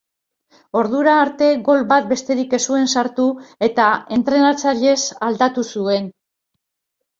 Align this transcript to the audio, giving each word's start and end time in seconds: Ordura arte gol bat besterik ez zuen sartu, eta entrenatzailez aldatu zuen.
Ordura 0.79 1.11
arte 1.25 1.49
gol 1.67 1.83
bat 1.91 2.07
besterik 2.13 2.55
ez 2.59 2.61
zuen 2.73 2.89
sartu, 2.95 3.27
eta 3.69 3.91
entrenatzailez 4.19 4.99
aldatu 5.31 5.69
zuen. 5.77 6.13